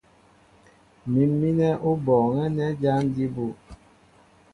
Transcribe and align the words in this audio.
Mǐm 1.11 1.31
mínɛ́ 1.39 1.79
ó 1.87 1.91
bɔɔŋɛ́ 2.05 2.47
nɛ́ 2.55 2.69
jǎn 2.81 3.01
jí 3.15 3.25
bú. 3.35 3.45